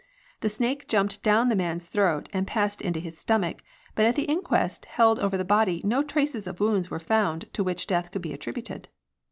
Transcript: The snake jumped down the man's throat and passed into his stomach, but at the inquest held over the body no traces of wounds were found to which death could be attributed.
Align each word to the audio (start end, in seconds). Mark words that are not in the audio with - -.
The 0.39 0.49
snake 0.49 0.87
jumped 0.87 1.21
down 1.21 1.49
the 1.49 1.55
man's 1.55 1.85
throat 1.85 2.27
and 2.33 2.47
passed 2.47 2.81
into 2.81 2.99
his 2.99 3.19
stomach, 3.19 3.61
but 3.93 4.07
at 4.07 4.15
the 4.15 4.23
inquest 4.23 4.85
held 4.85 5.19
over 5.19 5.37
the 5.37 5.45
body 5.45 5.79
no 5.83 6.01
traces 6.01 6.47
of 6.47 6.59
wounds 6.59 6.89
were 6.89 6.97
found 6.97 7.45
to 7.53 7.63
which 7.63 7.85
death 7.85 8.11
could 8.11 8.23
be 8.23 8.33
attributed. 8.33 8.87